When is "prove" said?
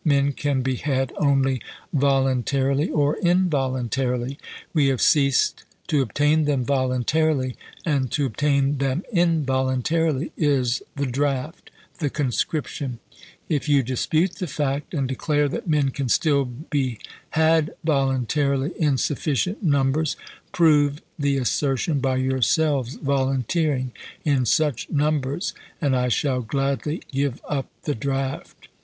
20.51-21.01